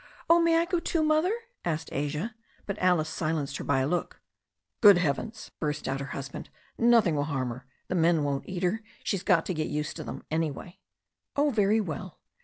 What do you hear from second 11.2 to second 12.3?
"Oh, very well."